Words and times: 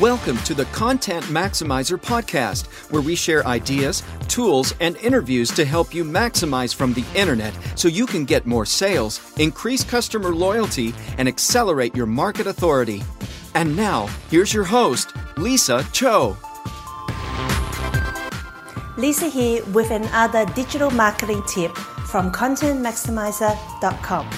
Welcome 0.00 0.36
to 0.38 0.52
the 0.52 0.66
Content 0.66 1.24
Maximizer 1.26 1.96
podcast, 1.96 2.66
where 2.90 3.00
we 3.00 3.14
share 3.14 3.46
ideas, 3.46 4.02
tools, 4.28 4.74
and 4.78 4.94
interviews 4.98 5.50
to 5.52 5.64
help 5.64 5.94
you 5.94 6.04
maximize 6.04 6.74
from 6.74 6.92
the 6.92 7.04
internet 7.14 7.54
so 7.76 7.88
you 7.88 8.04
can 8.04 8.26
get 8.26 8.44
more 8.44 8.66
sales, 8.66 9.22
increase 9.38 9.82
customer 9.82 10.34
loyalty, 10.34 10.92
and 11.16 11.26
accelerate 11.26 11.96
your 11.96 12.04
market 12.04 12.46
authority. 12.46 13.02
And 13.54 13.74
now, 13.74 14.08
here's 14.28 14.52
your 14.52 14.64
host, 14.64 15.14
Lisa 15.38 15.82
Cho. 15.92 16.36
Lisa 18.98 19.28
here 19.30 19.64
with 19.72 19.90
another 19.92 20.44
digital 20.54 20.90
marketing 20.90 21.42
tip 21.48 21.74
from 21.74 22.30
contentmaximizer.com. 22.32 24.28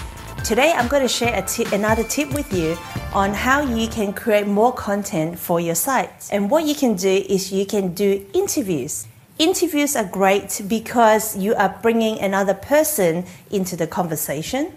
Today, 0.45 0.73
I'm 0.75 0.89
going 0.89 1.03
to 1.03 1.09
share 1.09 1.45
another 1.73 2.05
tip 2.05 2.33
with 2.33 2.53
you 2.53 2.79
on 3.13 3.35
how 3.35 3.61
you 3.61 3.87
can 3.89 4.13
create 4.15 4.47
more 4.47 4.73
content 4.73 5.39
for 5.39 5.61
your 5.61 5.75
site. 5.75 6.29
And 6.33 6.51
what 6.51 6.65
you 6.65 6.75
can 6.75 6.95
do 6.95 7.09
is 7.09 7.53
you 7.53 7.67
can 7.67 7.93
do 7.93 8.25
interviews. 8.33 9.07
Interviews 9.39 9.95
are 9.95 10.05
great 10.05 10.63
because 10.67 11.37
you 11.37 11.55
are 11.55 11.79
bringing 11.83 12.19
another 12.21 12.55
person 12.55 13.27
into 13.51 13.77
the 13.77 13.87
conversation. 13.87 14.73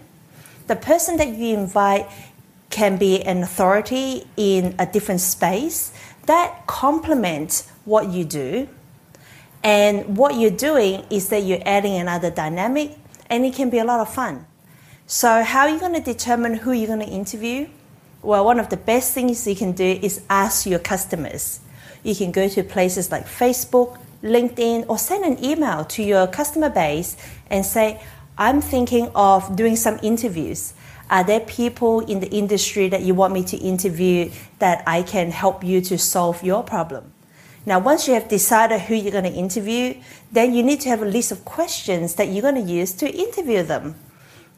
The 0.66 0.76
person 0.76 1.16
that 1.16 1.28
you 1.28 1.56
invite 1.56 2.06
can 2.68 2.98
be 2.98 3.22
an 3.22 3.42
authority 3.42 4.26
in 4.36 4.74
a 4.78 4.86
different 4.86 5.20
space 5.20 5.92
that 6.26 6.66
complements 6.66 7.70
what 7.84 8.08
you 8.08 8.24
do. 8.24 8.68
And 9.62 10.16
what 10.16 10.34
you're 10.34 10.50
doing 10.50 11.04
is 11.08 11.28
that 11.30 11.44
you're 11.44 11.62
adding 11.64 11.94
another 11.94 12.30
dynamic, 12.30 12.96
and 13.30 13.44
it 13.44 13.54
can 13.54 13.70
be 13.70 13.78
a 13.78 13.84
lot 13.84 14.00
of 14.00 14.12
fun. 14.12 14.46
So, 15.06 15.42
how 15.42 15.62
are 15.62 15.68
you 15.68 15.80
going 15.80 15.94
to 15.94 16.00
determine 16.00 16.54
who 16.54 16.72
you're 16.72 16.86
going 16.86 17.00
to 17.00 17.12
interview? 17.12 17.68
Well, 18.22 18.44
one 18.44 18.60
of 18.60 18.68
the 18.68 18.76
best 18.76 19.12
things 19.12 19.46
you 19.46 19.56
can 19.56 19.72
do 19.72 19.98
is 20.00 20.22
ask 20.30 20.64
your 20.64 20.78
customers. 20.78 21.60
You 22.04 22.14
can 22.14 22.30
go 22.30 22.48
to 22.48 22.62
places 22.62 23.10
like 23.10 23.26
Facebook, 23.26 23.98
LinkedIn, 24.22 24.86
or 24.88 24.98
send 24.98 25.24
an 25.24 25.44
email 25.44 25.84
to 25.86 26.02
your 26.02 26.28
customer 26.28 26.70
base 26.70 27.16
and 27.50 27.66
say, 27.66 28.00
I'm 28.38 28.60
thinking 28.60 29.10
of 29.14 29.56
doing 29.56 29.74
some 29.74 29.98
interviews. 30.02 30.72
Are 31.10 31.24
there 31.24 31.40
people 31.40 32.00
in 32.00 32.20
the 32.20 32.30
industry 32.30 32.88
that 32.88 33.02
you 33.02 33.14
want 33.14 33.34
me 33.34 33.42
to 33.44 33.56
interview 33.56 34.30
that 34.60 34.84
I 34.86 35.02
can 35.02 35.32
help 35.32 35.64
you 35.64 35.80
to 35.82 35.98
solve 35.98 36.42
your 36.44 36.62
problem? 36.62 37.12
Now, 37.66 37.80
once 37.80 38.06
you 38.06 38.14
have 38.14 38.28
decided 38.28 38.82
who 38.82 38.94
you're 38.94 39.12
going 39.12 39.24
to 39.24 39.32
interview, 39.32 40.00
then 40.30 40.54
you 40.54 40.62
need 40.62 40.80
to 40.82 40.88
have 40.88 41.02
a 41.02 41.06
list 41.06 41.32
of 41.32 41.44
questions 41.44 42.14
that 42.14 42.28
you're 42.28 42.42
going 42.42 42.54
to 42.54 42.72
use 42.72 42.92
to 42.94 43.10
interview 43.10 43.62
them. 43.62 43.96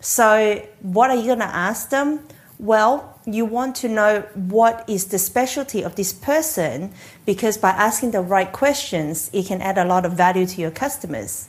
So, 0.05 0.63
what 0.83 1.09
are 1.09 1.17
you 1.17 1.25
going 1.25 1.39
to 1.39 1.47
ask 1.47 1.89
them? 1.89 2.29
Well, 2.59 3.19
you 3.25 3.47
want 3.47 3.75
to 3.77 3.89
know 3.89 4.21
what 4.35 4.85
is 4.87 5.07
the 5.07 5.19
specialty 5.19 5.83
of 5.83 5.97
this 5.97 6.13
person 6.13 6.93
because 7.25 7.57
by 7.57 7.71
asking 7.71 8.11
the 8.11 8.21
right 8.21 8.53
questions, 8.53 9.31
it 9.33 9.47
can 9.47 9.63
add 9.63 9.79
a 9.79 9.85
lot 9.87 10.05
of 10.05 10.13
value 10.13 10.45
to 10.45 10.61
your 10.61 10.71
customers. 10.71 11.49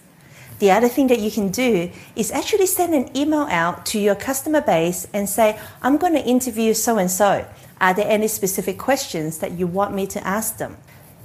The 0.60 0.72
other 0.72 0.88
thing 0.88 1.08
that 1.08 1.20
you 1.20 1.32
can 1.32 1.50
do 1.50 1.92
is 2.16 2.32
actually 2.32 2.68
send 2.68 2.94
an 2.94 3.10
email 3.14 3.46
out 3.52 3.86
to 3.88 4.00
your 4.00 4.16
customer 4.16 4.62
base 4.62 5.06
and 5.14 5.28
say, 5.28 5.60
I'm 5.82 5.98
going 5.98 6.14
to 6.14 6.24
interview 6.24 6.74
so 6.74 6.98
and 6.98 7.12
so. 7.12 7.46
Are 7.82 7.94
there 7.94 8.08
any 8.08 8.30
specific 8.30 8.78
questions 8.78 9.40
that 9.40 9.52
you 9.60 9.68
want 9.68 9.94
me 9.94 10.08
to 10.08 10.26
ask 10.26 10.60
them? 10.60 10.78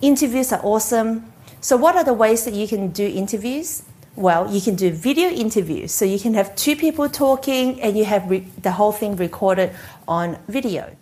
Interviews 0.03 0.53
are 0.53 0.61
awesome. 0.65 1.33
So, 1.61 1.77
what 1.77 1.95
are 1.95 2.03
the 2.03 2.13
ways 2.13 2.45
that 2.45 2.55
you 2.55 2.67
can 2.67 2.89
do 2.89 3.07
interviews? 3.07 3.85
Well, 4.17 4.53
you 4.53 4.61
can 4.61 4.75
do 4.75 4.91
video 4.91 5.29
interviews. 5.29 5.93
So 5.93 6.05
you 6.05 6.19
can 6.19 6.35
have 6.35 6.55
two 6.57 6.77
people 6.77 7.09
talking 7.09 7.81
and 7.81 7.97
you 7.97 8.05
have 8.05 8.29
re- 8.29 8.47
the 8.61 8.73
whole 8.73 8.93
thing 8.93 9.17
recorded 9.17 9.73
on 10.09 10.39
video. 10.49 10.97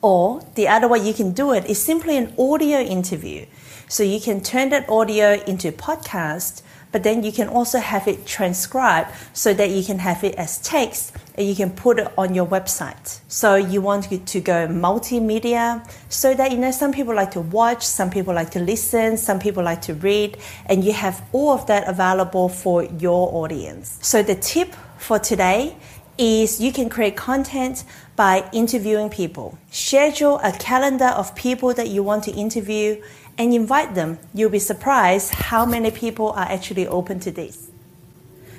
Or 0.00 0.42
the 0.54 0.68
other 0.68 0.86
way 0.88 1.00
you 1.00 1.12
can 1.12 1.32
do 1.32 1.52
it 1.52 1.66
is 1.66 1.82
simply 1.82 2.16
an 2.16 2.32
audio 2.38 2.78
interview. 2.78 3.46
So 3.88 4.02
you 4.02 4.20
can 4.20 4.40
turn 4.40 4.68
that 4.70 4.88
audio 4.88 5.42
into 5.44 5.72
podcast 5.72 6.62
but 6.96 7.02
then 7.02 7.22
you 7.22 7.30
can 7.30 7.48
also 7.48 7.78
have 7.78 8.08
it 8.08 8.24
transcribed 8.24 9.10
so 9.34 9.52
that 9.52 9.68
you 9.68 9.84
can 9.84 9.98
have 9.98 10.24
it 10.24 10.34
as 10.36 10.56
text 10.62 11.14
and 11.34 11.46
you 11.46 11.54
can 11.54 11.68
put 11.68 11.98
it 11.98 12.10
on 12.16 12.34
your 12.34 12.46
website. 12.46 13.20
So 13.28 13.56
you 13.56 13.82
want 13.82 14.04
to 14.26 14.40
go 14.40 14.66
multimedia 14.66 15.86
so 16.08 16.32
that 16.32 16.52
you 16.52 16.56
know 16.56 16.70
some 16.70 16.92
people 16.94 17.14
like 17.14 17.32
to 17.32 17.42
watch, 17.42 17.82
some 17.86 18.08
people 18.08 18.32
like 18.32 18.48
to 18.52 18.60
listen, 18.60 19.18
some 19.18 19.38
people 19.38 19.62
like 19.62 19.82
to 19.82 19.92
read, 19.92 20.38
and 20.70 20.82
you 20.82 20.94
have 20.94 21.22
all 21.32 21.50
of 21.50 21.66
that 21.66 21.86
available 21.86 22.48
for 22.48 22.84
your 22.84 23.28
audience. 23.44 23.98
So 24.00 24.22
the 24.22 24.36
tip 24.36 24.74
for 24.96 25.18
today 25.18 25.76
is 26.16 26.62
you 26.62 26.72
can 26.72 26.88
create 26.88 27.14
content 27.14 27.84
by 28.16 28.48
interviewing 28.52 29.10
people. 29.10 29.58
Schedule 29.70 30.40
a 30.42 30.52
calendar 30.52 31.04
of 31.04 31.36
people 31.36 31.74
that 31.74 31.88
you 31.88 32.02
want 32.02 32.24
to 32.24 32.32
interview 32.32 33.00
and 33.38 33.54
invite 33.54 33.94
them. 33.94 34.18
You'll 34.34 34.50
be 34.50 34.58
surprised 34.58 35.34
how 35.34 35.66
many 35.66 35.90
people 35.90 36.30
are 36.30 36.46
actually 36.46 36.88
open 36.88 37.20
to 37.20 37.30
this. 37.30 37.70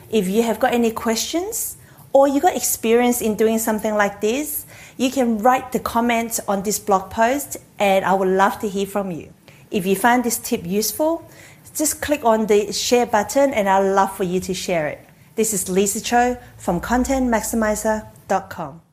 If 0.10 0.30
you 0.30 0.44
have 0.44 0.60
got 0.60 0.74
any 0.74 0.92
questions 0.92 1.78
or 2.14 2.28
you 2.28 2.40
got 2.40 2.56
experience 2.56 3.22
in 3.22 3.36
doing 3.36 3.58
something 3.58 3.96
like 3.96 4.22
this, 4.22 4.66
you 4.96 5.12
can 5.12 5.40
write 5.40 5.72
the 5.72 5.80
comments 5.80 6.40
on 6.48 6.64
this 6.64 6.80
blog 6.80 7.10
post 7.10 7.58
and 7.80 8.06
I 8.06 8.14
would 8.14 8.30
love 8.30 8.60
to 8.60 8.70
hear 8.70 8.86
from 8.86 9.12
you. 9.12 9.34
If 9.70 9.86
you 9.86 9.96
find 9.96 10.24
this 10.24 10.38
tip 10.38 10.66
useful, 10.66 11.30
just 11.76 12.02
click 12.02 12.24
on 12.24 12.48
the 12.48 12.72
share 12.72 13.06
button 13.06 13.54
and 13.54 13.68
I'd 13.68 13.94
love 13.94 14.16
for 14.16 14.24
you 14.24 14.40
to 14.42 14.54
share 14.54 14.88
it. 14.88 15.04
This 15.36 15.54
is 15.54 15.70
Lisa 15.70 16.02
Cho 16.02 16.38
from 16.58 16.82
ContentMaximizer.com. 16.82 18.87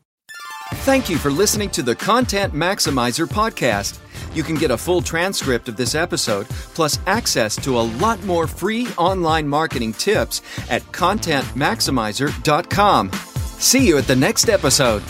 Thank 0.82 1.08
you 1.08 1.18
for 1.18 1.30
listening 1.30 1.70
to 1.70 1.82
the 1.82 1.94
Content 1.94 2.52
Maximizer 2.52 3.26
podcast. 3.26 3.98
You 4.34 4.42
can 4.42 4.56
get 4.56 4.70
a 4.70 4.76
full 4.76 5.00
transcript 5.00 5.66
of 5.68 5.76
this 5.76 5.94
episode, 5.94 6.46
plus 6.74 6.98
access 7.06 7.56
to 7.64 7.78
a 7.78 7.80
lot 7.80 8.22
more 8.24 8.46
free 8.46 8.86
online 8.98 9.48
marketing 9.48 9.94
tips 9.94 10.42
at 10.68 10.82
contentmaximizer.com. 10.92 13.10
See 13.58 13.86
you 13.86 13.96
at 13.96 14.06
the 14.06 14.16
next 14.16 14.50
episode. 14.50 15.02